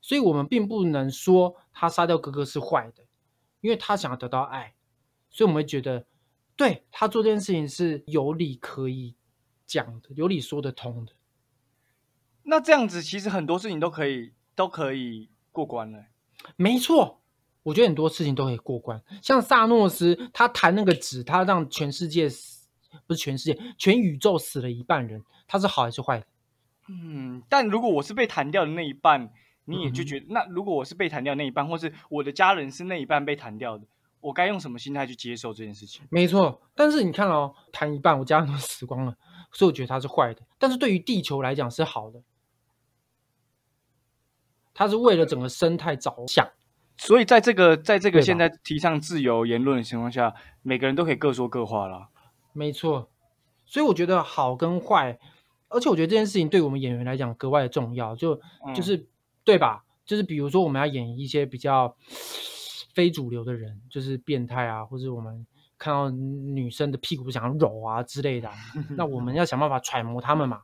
[0.00, 3.02] 所以我们并不能说他杀掉哥哥是坏的，
[3.60, 4.74] 因为他想要得到爱，
[5.28, 6.06] 所以我们会觉得。
[6.56, 9.14] 对他做这件事情是有理可以
[9.66, 11.12] 讲的，有理说得通的。
[12.44, 16.06] 那这样子其实很多事情都可以都可以过关了。
[16.56, 17.20] 没错，
[17.62, 19.00] 我觉得很多事情都可以过关。
[19.22, 22.66] 像萨诺斯，他弹那个纸，他让全世界死，
[23.06, 26.26] 不是全世界，全宇宙死了一半人，他是好还是坏的？
[26.88, 29.32] 嗯，但如果我是被弹掉的那一半，
[29.64, 33.86] 你也就嗯觉得，那如果我是被弹掉的那一半，或是我的家人是那一半被弹掉的，
[34.22, 36.02] 我该用什么心态去接受这件事情？
[36.08, 39.14] 没错，但是你看哦，谈一半，我家人都 死光了，
[39.52, 40.40] 所以我觉得它是坏的。
[40.58, 42.22] 但是对于地球来讲是好的，
[44.72, 46.48] 它是为了整个生态着想。
[46.96, 50.32] 所以在这个在这个现在提倡自由言论的情况下，
[50.62, 52.08] 每个人都可以各说各话了。
[52.52, 53.10] 没错，
[53.64, 55.18] 所以我觉得好跟坏，
[55.68, 59.08] 而且我觉得这件事情对我们演员来讲格外的重要，就嗯就是、
[59.42, 59.84] 对吧？
[60.04, 61.96] 就是比如说我们要演一些比较
[62.92, 65.46] 非主流的人，就是变态啊，或者我们
[65.78, 68.54] 看到女生的屁股想要揉啊之类的啊、
[68.90, 70.62] 那我们 要想办法揣摩他们嘛。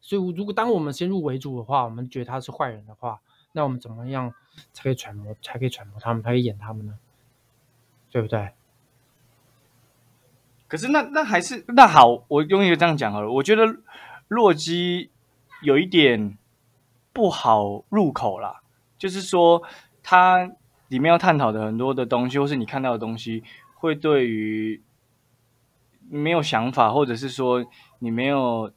[0.00, 3.20] 所以如果当我们先入为主的话，我们觉得他是坏人的话，
[3.52, 4.34] 那我们怎么样
[4.72, 6.98] 才可以揣摩，才可以揣摩他们，才可以演他们呢？
[8.10, 8.52] 对不对？
[10.66, 13.30] 可是那那还是那好，我用一个这样讲好了。
[13.30, 13.76] 我觉得
[14.28, 15.10] 洛基
[15.60, 16.36] 有一点
[17.12, 18.62] 不好入口啦，
[18.98, 19.62] 就是说
[20.02, 20.50] 它
[20.92, 23.42] 里面要探讨的很多的东西，或是你看到的东西，
[23.76, 24.82] 会对于
[26.10, 27.64] 没有想法，或者是说
[28.00, 28.70] 你没有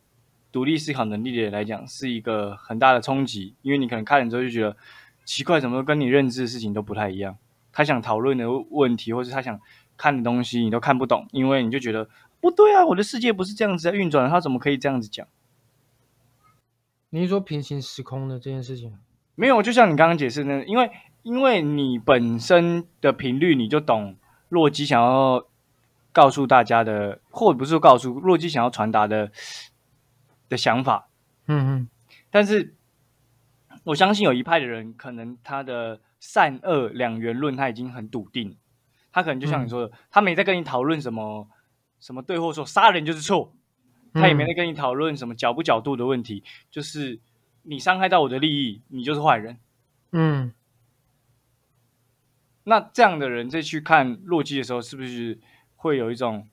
[0.50, 4.78] 独立思考能力的人来讲，是一个很大的冲击，因为你可能看了之后就觉得
[5.26, 7.38] 奇怪，怎么跟你认知的事情都不太一样。
[7.74, 9.60] 他想讨论的问题，或是他想
[9.98, 15.28] 看的东西，你都看不懂，因为你就觉得不对啊，我的世界不是这样子在运转的，他怎么可以这样子讲？
[17.10, 18.98] 你是说平行时空的这件事情？
[19.36, 20.90] 没有，就像你刚刚解释的，因为
[21.26, 24.16] 因为你本身的频率，你就懂
[24.48, 25.48] 洛基想要
[26.12, 29.32] 告诉大家的，或者不是说告诉洛基想要传达的
[30.48, 31.10] 的想法。
[31.48, 31.90] 嗯嗯。
[32.30, 32.76] 但是
[33.86, 38.56] 我相信有一派的人，可能他的善恶两元论他已经很笃定，
[39.12, 41.48] 他可能就像你说的，他没在跟你讨论什么
[42.00, 43.52] 什么对或错，杀人就是错，
[44.14, 47.20] 他也没在跟你讨论什么角不角度的问题，就是
[47.64, 49.58] 你伤害到我的利益，你就是坏人。
[50.12, 50.54] 嗯，
[52.66, 55.40] 那这样的人再去看洛基的时候，是不是
[55.76, 56.48] 会有一种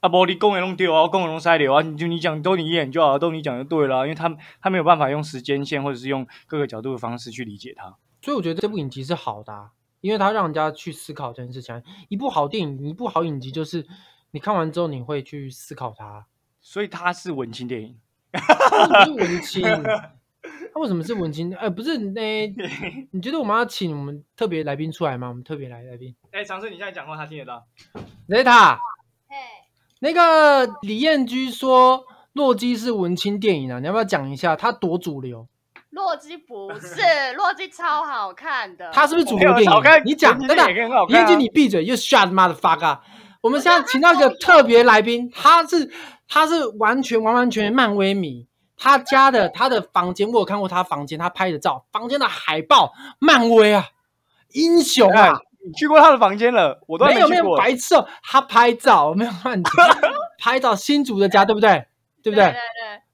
[0.00, 7.96] 啊，不，你公也弄丢啊，公也弄塞流啊，你就你讲都你演就好，都你讲就对了啊，因为他他没有办法用时间线或者是用各个角度的方式去理解它。
[8.20, 11.82] 所以我觉得这部影集是好的、啊，因为它让人家去思考这件事情。
[12.08, 13.86] 一部好电影，一部好影集，就是
[14.30, 16.26] 你看完之后你会去思考它。
[16.60, 17.98] 所以它是文青电影。
[18.32, 19.62] 它不是文青，
[20.74, 21.54] 它为什么是文青？
[21.54, 22.52] 哎、不是那、
[23.12, 25.28] 你觉得我们要请我们特别来宾出来吗？
[25.28, 27.64] 我们特别来来宾哎，尝试你现在讲话，他听得到。
[28.26, 28.80] 雷塔，
[29.28, 29.36] 嘿，
[30.00, 35.46] 那个李彦居说洛基是文青电影啊，你要不要讲一下它多主流？
[35.90, 36.96] 洛基不是，
[37.38, 38.90] 洛基超好看的。
[38.92, 39.70] 它是不是主流电影？
[40.04, 42.98] 你讲，文青等等，电影也很好看啊李彦居你闭嘴，you shut motherfucker！
[43.42, 45.88] 我们现在请到一个特别来宾，他是
[46.26, 48.48] 他是完全完完全全漫威迷。
[48.76, 53.86] 他家的他的房间，我有看过他房间，他拍的照，房间的海报，漫威啊，
[54.52, 55.34] 英雄啊看，
[55.66, 57.56] 你去过他的房间了，我都还没有没有。
[57.56, 59.72] 白痴哦，他拍照没有乱讲，
[60.38, 61.86] 拍照新竹的家对不对？
[62.22, 62.52] 对不对对？
[62.52, 62.60] 对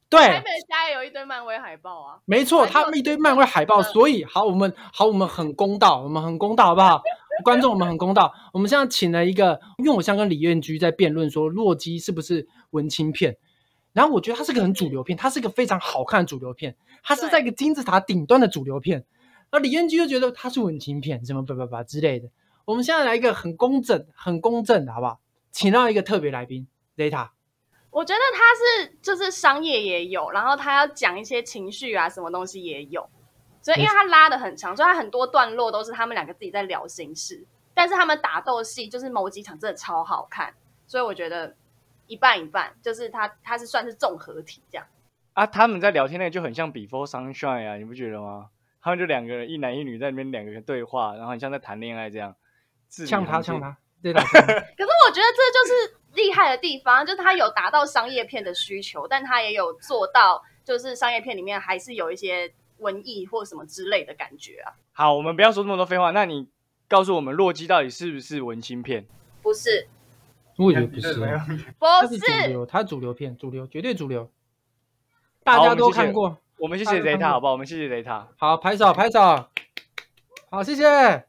[0.09, 2.18] 对，台北，的家也有一堆漫威海报啊。
[2.25, 7.01] 没错，他们一堆漫威海报，嗯所以好，我们好，我们很公道，我们很公道，好不好？
[7.44, 8.33] 观众，我们很公道。
[8.53, 13.37] 我们现在请了一个，因为我像跟李彦居在辩论说，洛基是不是文青片？
[13.92, 19.05] 然后我觉得它是个很主流片，它是一个非常好看的主流片，它是在一个金字塔顶端的主流片。
[19.50, 22.29] 而李彦居就觉得它是文情片，什么叭叭叭之类的。
[22.64, 25.20] 我们现在来一个很公正、很公正的，好不好？
[25.50, 27.31] 请到一个特别来宾，Zeta。
[27.90, 33.09] 我觉得他是就是商业也有，然后他要讲一些情绪啊，什么东西也有。
[33.61, 40.55] 所以因为他拉的很长，所以他很多段落都是他们两个自己在聊心事，但是他们打斗戏就是某几场真的超好看，
[40.87, 41.57] 所以我觉得
[42.11, 44.85] 一半一半，就是它它是算是综合体这样。
[45.35, 48.51] 啊，他们在聊天那个就很像 Before Sunshine 啊，你不觉得吗？
[48.83, 52.35] 他们就两个人，一男一女在那边两个人对话，然后很像在谈恋爱这样。
[52.88, 53.81] 字里呛他，行间呛他呛他。
[54.77, 64.75] 可是我觉得这就是厉害的地方，就是他有达到商业片的需求，但他也有做到，就是商业片里面还是有一些文艺或什么之类的感觉啊。
[64.92, 66.11] 好，我们不要说这么多废话。
[66.11, 66.49] 那你
[66.88, 69.07] 告诉我们，洛基到底是不是文青片？
[69.42, 69.87] 不是，
[70.64, 71.14] 我觉得不是，
[71.79, 74.31] 不它是主，流，它主流片，主流绝对主流，
[75.42, 76.38] 大家都看过。
[76.59, 77.53] 我们谢谢 Zeta 好不好？
[77.53, 78.27] 我们谢谢 Zeta。
[78.37, 79.49] 好，拍手拍手，
[80.51, 81.25] 好，谢谢。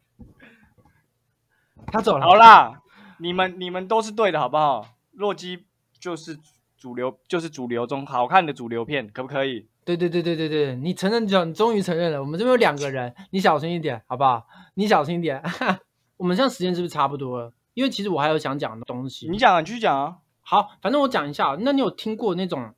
[1.88, 2.82] 他走了，好，啦，
[3.20, 4.86] 你们你们都是对的，好不好？
[5.14, 5.66] 洛基
[6.00, 6.38] 就是
[6.78, 9.68] 主流，就是主流中好看的主流片，可不可以？
[9.84, 12.22] 对对对对对对，你承认就你终于承认了。
[12.22, 14.46] 我们这边有两个人，你小心一点，好不好？
[14.76, 15.42] 你小心一点。
[16.18, 17.54] 我们现在时间是不是差不多了？
[17.74, 19.30] 因为其实我还有想讲的东西。
[19.30, 20.18] 你讲啊，你继续讲啊。
[20.42, 21.58] 好，反正我讲一下。
[21.60, 22.74] 那你有听过那种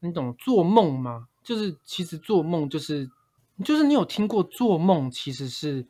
[0.00, 1.28] 那种做梦吗？
[1.42, 3.10] 就是其实做梦就是
[3.64, 5.86] 就是你有听过做梦其实是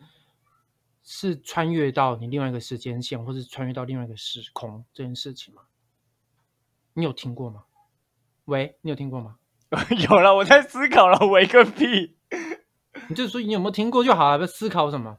[1.02, 5.62] 是穿越到你另外一个时间线，或是穿越到另外一个时空这件事情吗？
[6.94, 7.64] 你有听过吗？
[8.46, 9.36] 喂，你有听过吗？
[10.10, 12.16] 有了，我在思考了，喂个屁！
[13.08, 15.18] 你 就说你有没有听过就好了，不要思考什么，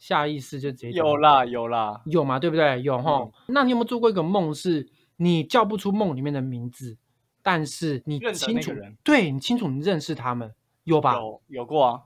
[0.00, 2.82] 下意识就直接有啦有啦有嘛，对不对？
[2.82, 3.30] 有哈。
[3.46, 6.96] 那你有没有做过一个梦，是你叫不出梦里面的名字，
[7.42, 8.72] 但是你清楚，
[9.04, 11.14] 对你清楚你认识他们，有吧？
[11.14, 12.00] 有有过啊。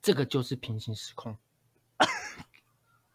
[0.00, 1.36] 这个就是平行时空。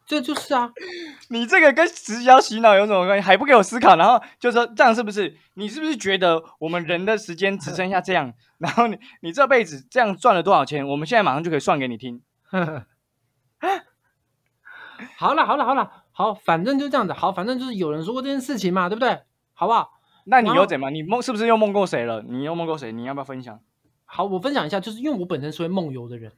[0.06, 0.70] 这就是啊，
[1.32, 3.26] 你这个跟直销洗脑有什么关系？
[3.26, 5.38] 还不给我思考，然后就说这样是不是？
[5.54, 8.34] 你是不是觉得我们人的时间只剩下这样？
[8.60, 10.86] 然后你你这辈子这样赚了多少钱？
[10.86, 12.22] 我们现在马上就可以算给你听。
[15.18, 17.14] 好了好了好了，好，反正就这样子。
[17.14, 19.24] 好，反正就是有人说过这件事情嘛，对不对？
[19.54, 19.92] 好不好？
[20.26, 20.90] 那你又怎么？
[20.92, 22.22] 你梦是不是又梦过谁了？
[22.22, 22.92] 你又梦过谁？
[22.92, 23.60] 你要不要分享？
[24.06, 26.32] 好，我分享一下，就是因为我本身是会梦游的人。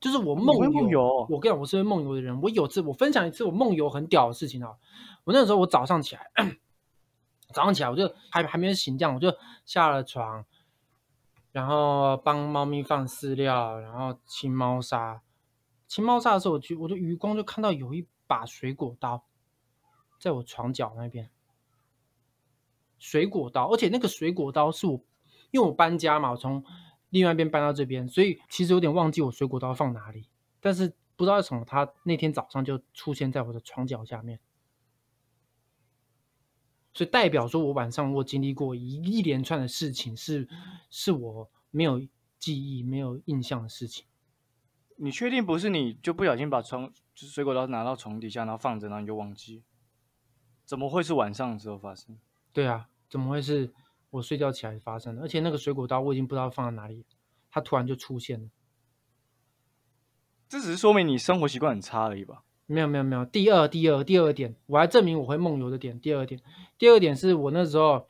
[0.00, 0.56] 就是我梦
[0.88, 2.40] 游，我跟你讲，我是会梦游的人。
[2.40, 4.72] 我有次我分享一次我梦游很屌的事情啊！
[5.24, 6.30] 我那个时候我早上起来，
[7.52, 9.30] 早上起来我就还还没有醒，这样我就
[9.66, 10.46] 下了床，
[11.52, 15.20] 然后帮猫咪放饲料，然后清猫砂。
[15.90, 19.24] 清猫砂的时候，我就我的余光就看到有一把水果刀，
[20.20, 21.28] 在我床角那边。
[23.00, 25.02] 水果刀，而且那个水果刀是我，
[25.50, 26.64] 因为我搬家嘛，我从。
[27.08, 30.28] 另外一边搬到这边，所以其实有点忘记我水果刀放哪里。
[30.60, 34.38] 但是不知道为什么，他那天早上就出现在我的床脚下面，
[36.94, 40.48] 所以代表说我晚上我经历过一一连串的事情，是
[40.88, 42.00] 是我没有
[42.38, 44.06] 记忆、没有印象的事情。
[45.02, 49.62] 你确定不是你就不小心把床就是水果刀拿到床底下，然后放着，然后你就忘记？
[50.66, 52.18] 怎么会是晚上的时候发生？
[52.52, 53.72] 对啊，怎么会是？
[54.10, 57.06] 我睡觉起来发生的，而且那个水果刀我已经不知道放在哪里，
[57.48, 58.48] 它突然就出现了。
[60.48, 62.42] 这只是说明你生活习惯很差而已吧？
[62.66, 63.24] 没有没有没有。
[63.24, 65.98] 第二第二第二点，我还证明我会梦游的点。
[66.00, 66.40] 第二点，
[66.76, 68.08] 第二点是我那时候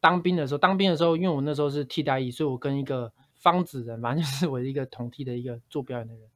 [0.00, 6.30] 当兵的时候，当兵的时候，因为我那时候是替代役，所以我跟一个方子人，反正就是我一个同替的一个做表演的人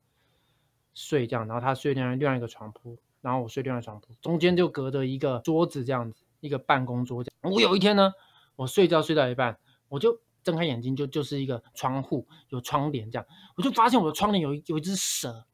[0.97, 7.53] 睡这样，然后他睡另外另外一个床铺，然后我睡另外床铺，中间就隔着一个桌子这样子，一个办公桌这样。
[7.53, 8.13] 我有一天呢。
[8.59, 15.45] 我睡觉睡到一半，我就睁开眼睛，就就是一个窗户，有窗帘这样，我就发现我的窗帘有有一只蛇，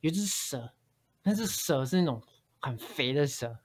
[0.00, 0.72] 有一只蛇，
[1.22, 2.20] 那只蛇是那种
[2.58, 3.56] 很肥的蛇，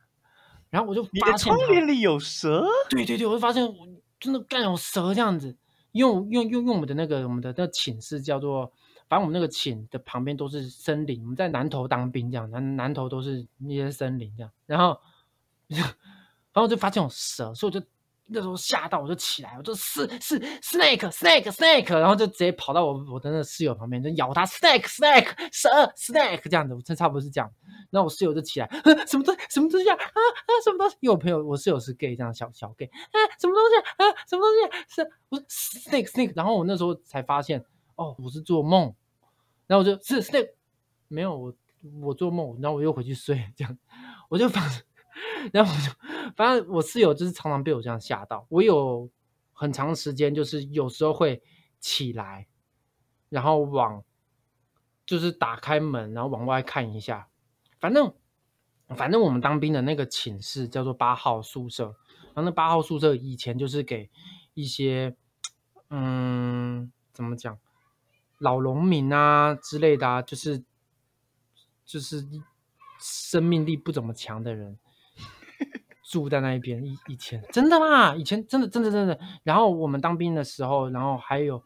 [0.69, 2.63] 然后我就你的窗帘里有蛇？
[2.91, 3.87] 对对对，我就发现我
[4.19, 5.57] 真的干有蛇这样子，
[5.93, 8.71] 用用用用我们的那个我们的那寝室叫做，
[9.13, 14.99] 反正我们那个寝的旁边都是森林，我们在南头当兵这样，南南头都是那些森林这样，然后
[15.67, 15.85] 然
[16.55, 17.85] 后我就发现有蛇，所以我就。
[18.27, 27.51] 那时候吓到我就起来，我就是是 snake snake snake，然后就直接跑到我我的那个室友旁边就咬他 snake snake 蛇 snake 这样子，我这差不多是这样。
[27.91, 28.67] 然后我室友就起来，
[29.05, 30.95] 什么东西什么东西啊啊啊什么东西？
[31.01, 37.63] 因为我朋友我室友是 gay 这样小小 gay 啊什么东西啊什么东西是我 snake snake，然后我那时候才发现
[37.97, 38.95] 哦我是做梦，
[39.67, 40.53] 然后我就是 snake
[41.07, 41.55] 没有我
[42.01, 43.77] 我做梦，然后我又回去睡这样，
[44.29, 44.63] 我就反。
[45.51, 45.91] 然后我就，
[46.35, 48.47] 反正我室友就是常常被我这样吓到。
[48.49, 49.09] 我有
[49.51, 51.43] 很长时间就是有时候会
[51.79, 52.47] 起来，
[53.29, 54.03] 然后往
[55.05, 57.27] 就是打开门，然后往外看一下。
[57.79, 58.11] 反正
[58.95, 61.95] 反正我们当兵的那个寝室叫做八号宿舍，
[62.33, 64.09] 然后那八号宿舍以前就是给
[64.53, 65.15] 一些
[65.89, 67.59] 嗯怎么讲
[68.39, 70.63] 老农民啊之类的，啊，就是
[71.85, 72.25] 就是
[72.99, 74.77] 生命力不怎么强的人。
[76.03, 79.19] 住在那一边，以以前真的啦，以前真的真的真的。
[79.41, 81.63] 然后我们当兵的时候，然后还有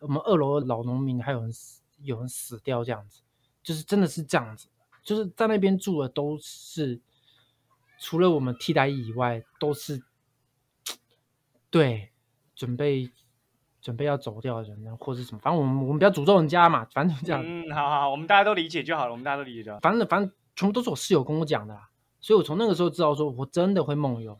[0.00, 3.22] 我们二楼的老农民，还有人死，有人死掉这样子，
[3.64, 4.68] 就是真的是这样子，
[5.02, 7.00] 就是在那边住的都是，
[7.98, 10.04] 除了我们替代役以外，都是
[11.68, 12.12] 对
[12.54, 13.10] 准备
[13.80, 17.42] 准备要走掉的人，或者什么，反正我们我们不要诅咒人家嘛，反正这样。
[17.44, 19.80] 嗯，好好，我们大家都理解就好了，我们大家都理解就好。
[19.80, 21.88] 反正反正全部都是我室友跟我讲的啦。
[22.20, 24.36] 所以，我从那个时候知道，说我真的会梦游。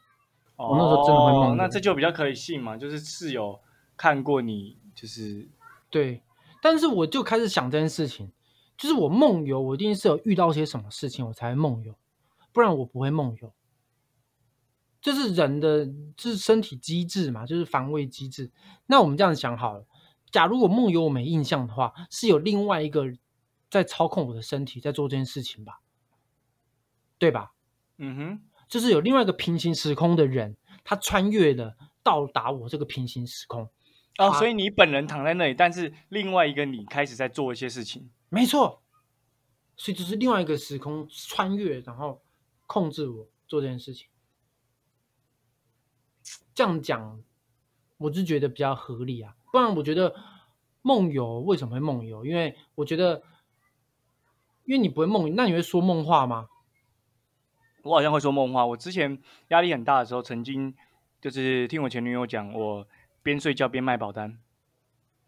[0.57, 2.77] 我那时候真的会梦游，那这就比较可以信嘛。
[2.77, 3.59] 就是室友
[3.97, 5.49] 看过你，就是
[5.89, 6.23] 对。
[6.61, 8.31] 但是我就开始想这件事情，
[8.77, 11.95] 就是我梦游，我一定是有遇到些什么事情我才会梦游，
[12.53, 13.51] 不然我不会梦游。
[15.01, 15.87] 这是人的，
[16.17, 18.51] 这是身体机制嘛，就是防卫机制。
[18.87, 19.87] 那我们这样想好了，
[20.31, 23.07] 假如我梦游我没印象的话，是有另外一个
[23.71, 25.81] 在操控我的身体在做这件事情吧？
[27.19, 27.53] 对吧？
[27.97, 33.71] 嗯哼，就是有另外一个平行时空的人，他穿越了，到达我这个平行时空。
[34.19, 38.11] 哦，所以你本人躺在那里，但是另外一个你开始在做一些事情。
[38.29, 38.83] 没错，
[39.77, 42.21] 所以就是另外一个时空穿越，然后
[42.67, 44.10] 控制我做这件事情。
[46.55, 47.23] 这样讲，
[47.99, 49.37] 我是觉得比较合理啊。
[49.53, 50.15] 不然我觉得
[50.83, 52.25] 梦游为什么会梦游？
[52.25, 53.23] 因为我觉得，
[54.65, 56.49] 因为你不会梦，那你会说梦话吗？
[57.83, 58.67] 我好像会说梦话。
[58.67, 60.75] 我之前压力很大的时候，曾经
[61.21, 62.87] 就是听我前女友讲，我
[63.23, 64.39] 边睡觉边卖保单。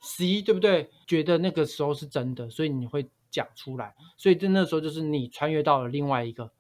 [0.00, 0.90] C 对不对？
[1.06, 3.94] 觉得那个时候是真的，所以你会讲出来。
[4.16, 6.52] 所以在那时候就是你穿越到了另外一个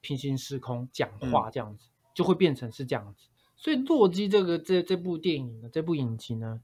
[0.00, 3.28] 平行时空讲话，这样子、就会变成是这样子。
[3.58, 6.60] 所以《洛基》这个这这部电影呢，这部影集呢，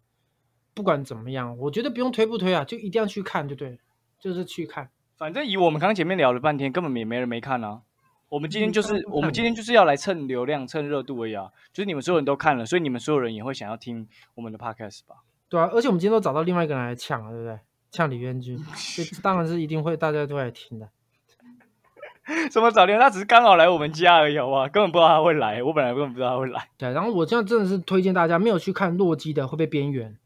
[0.73, 3.77] 不管怎么样，我觉得不用推不推啊，就一定要去看，就对了，
[4.19, 4.89] 就是去看。
[5.17, 7.83] 反正以我们刚刚前面聊了半天，根本也没人没看啊。
[8.29, 11.51] 我们今天就是我们今天就是要来蹭流量、蹭热度而已啊。
[11.73, 15.17] 就是你们所有人都看了，所以你们所有人也会想要听我们的 podcast 吧？
[15.49, 17.59] 对啊，而且我们今天都找到另外一个人来抢了，对不对？
[17.91, 20.89] 呛李渊君， 所以这当然是一定会大家都会来听的。
[22.51, 22.99] 什么早恋？
[22.99, 24.69] 他只是刚好来我们家而已，好不好？
[24.69, 26.69] 根本不知道他会来，我本来根本不知道他会来。
[26.79, 30.17] 对，然后我这样真的是推荐大家没有去看《洛基》的会被边缘，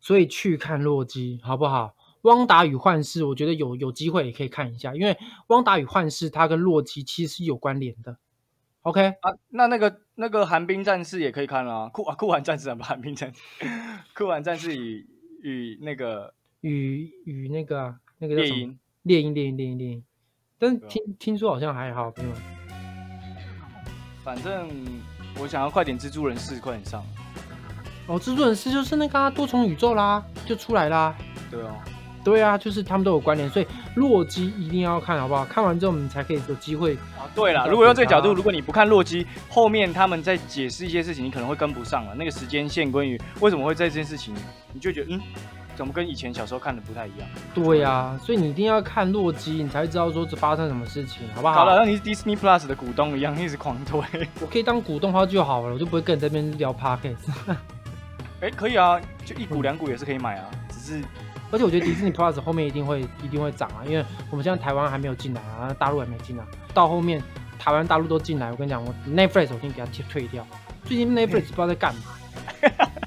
[0.00, 1.94] 所以去看《洛基》好不好？
[2.22, 5.16] 汪达与幻视，我觉得有有机会也可以看一下，因为
[5.46, 8.18] 汪达与幻视它跟洛基其实是有关联的。
[8.82, 13.40] OK，啊，那那个那个寒冰战士也可以看啊，酷啊酷寒战士啊，不寒冰战士，
[14.14, 15.06] 酷寒战士与
[15.42, 20.04] 与那个与与那个啊那个叫什么猎鹰，猎鹰猎鹰猎鹰猎鹰，
[20.60, 22.12] 但听听说好像还好。
[24.22, 24.68] 反正
[25.40, 27.02] 我想要快点蜘蛛人四快点上，
[28.06, 31.16] 哦，蜘蛛人四就是那个、啊、多重宇宙啦，就出来啦。
[31.50, 31.74] 对啊，
[32.22, 35.44] 对啊，就是他们都有关联，所以洛基一定要看好不好？
[35.46, 36.94] 看完之后我们才可以有机会。
[37.16, 42.14] 啊对了，如果用这个角度，如果你不看洛基，后面他们在解释一些事情，你可能会跟不上了。
[42.14, 44.34] 那个时间线关于为什么会在这件事情，
[44.74, 45.20] 你就觉得嗯，
[45.80, 47.26] 怎么跟以前小时候看的不太一样？
[47.54, 51.64] 对呀、所以你一定要看洛基，你才会知道说这发生什么事情，好不好？
[51.64, 53.98] 好像你是 Disney Plus 的股东一样，一直狂推。
[54.42, 57.16] 我可以当股东花就好了，我就不会跟你这边聊 podcast。
[58.42, 61.02] 哎，可以啊，就一股两股也是可以买啊，只是
[61.50, 67.22] 而且我觉得迪士尼 Plus 后面一定会一定会涨啊，因为我们现在台湾还没有进来啊，大陆还没进来，到后面
[67.58, 70.46] 台湾、大陆都进来，我跟你讲，我 Netflix 我已经给它退退掉。
[70.84, 72.00] 最近 Netflix 不知道在干嘛，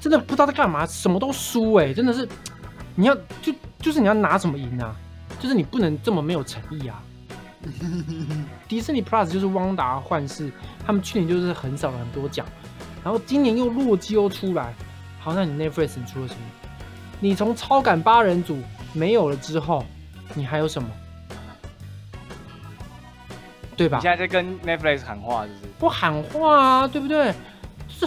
[0.00, 2.28] 真的不知道在干嘛，什么都输哎、真的是，
[2.94, 4.94] 你要就就是你要拿什么赢啊？
[5.40, 7.02] 就是你不能这么没有诚意啊。
[8.68, 10.52] 迪士尼 Plus 就是汪达幻视，
[10.86, 12.46] 他们去年就是很少了很多奖，
[13.02, 14.74] 然后今年又洛基又出来，
[15.18, 16.40] 好，那你 Netflix 你出了什么？
[17.20, 18.58] 你从超感八人组
[18.92, 19.84] 没有了之后，
[20.34, 20.88] 你还有什么？
[23.76, 24.10] 对吧你现？
[24.12, 25.66] 在在跟 Netflix 喊话，是不是？
[25.78, 27.34] 不喊话啊，对不对？
[27.88, 28.06] 是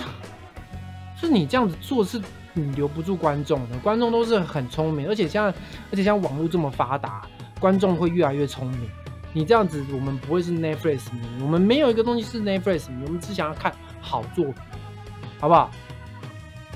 [1.20, 2.22] 是你这样子做是
[2.58, 5.46] 你留不住观众的，观众都是很聪明，而且像
[5.92, 7.28] 而且像网络这么发达，
[7.60, 8.90] 观众会越来越聪明。
[9.34, 14.56] 你这样子，我们不会是 Netflix 迷，我们没有一个东西是 Netflix 迷，我们只想要看好作品，
[15.40, 15.70] 好不好？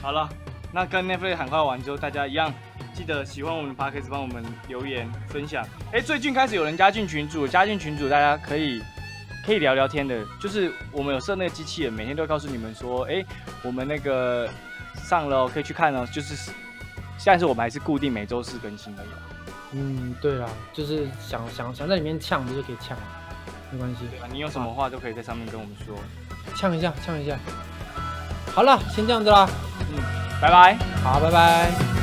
[0.02, 0.30] 好了，
[0.72, 2.54] 那跟 Netflix 喊话完之后，大家一样
[2.94, 5.66] 记得喜欢我们的 Podcast，帮我们留言分享。
[5.92, 8.82] 哎，最近开始有人加进群组，加进群组大家可以
[9.44, 13.26] 可以聊聊天的，就是我们有设那个机器人，每天都会告诉你们说，哎，
[13.64, 14.48] 我们那个
[14.96, 16.52] 上了哦可以去看哦，就是
[17.24, 19.18] 但是我们还是固定每周四更新而已啦。
[19.74, 22.98] 嗯，对啦，就是想想想在里面呛，不就可以呛，
[23.72, 24.28] 没关系，对啊？
[24.32, 25.96] 你有什么话都可以在上面跟我们说。
[26.56, 27.38] 呛一下，呛一下。
[28.54, 29.48] 好了，先这样子啦，
[29.92, 30.04] 嗯
[30.42, 30.76] 拜拜。
[31.04, 32.01] 好，拜拜。